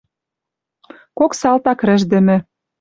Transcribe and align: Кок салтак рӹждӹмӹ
Кок 1.17 1.31
салтак 1.41 1.79
рӹждӹмӹ 1.87 2.37